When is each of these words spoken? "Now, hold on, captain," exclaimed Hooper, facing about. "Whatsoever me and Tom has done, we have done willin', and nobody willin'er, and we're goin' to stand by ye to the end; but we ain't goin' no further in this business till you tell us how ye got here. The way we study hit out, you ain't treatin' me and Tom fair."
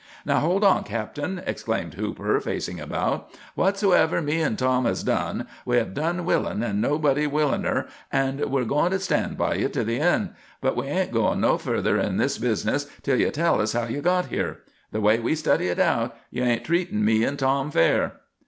"Now, 0.25 0.39
hold 0.39 0.63
on, 0.63 0.83
captain," 0.83 1.43
exclaimed 1.45 1.93
Hooper, 1.93 2.39
facing 2.39 2.79
about. 2.79 3.29
"Whatsoever 3.53 4.19
me 4.19 4.41
and 4.41 4.57
Tom 4.57 4.85
has 4.85 5.03
done, 5.03 5.47
we 5.63 5.77
have 5.77 5.93
done 5.93 6.25
willin', 6.25 6.63
and 6.63 6.81
nobody 6.81 7.27
willin'er, 7.27 7.85
and 8.11 8.39
we're 8.45 8.63
goin' 8.65 8.89
to 8.93 8.99
stand 8.99 9.37
by 9.37 9.53
ye 9.53 9.67
to 9.67 9.83
the 9.83 9.99
end; 9.99 10.31
but 10.59 10.75
we 10.75 10.87
ain't 10.87 11.11
goin' 11.13 11.39
no 11.39 11.59
further 11.59 11.99
in 11.99 12.17
this 12.17 12.39
business 12.39 12.87
till 13.03 13.19
you 13.19 13.29
tell 13.29 13.61
us 13.61 13.73
how 13.73 13.83
ye 13.83 14.01
got 14.01 14.25
here. 14.29 14.61
The 14.91 15.01
way 15.01 15.19
we 15.19 15.35
study 15.35 15.67
hit 15.67 15.77
out, 15.77 16.17
you 16.31 16.41
ain't 16.43 16.63
treatin' 16.65 17.05
me 17.05 17.23
and 17.23 17.37
Tom 17.37 17.69
fair." 17.69 18.21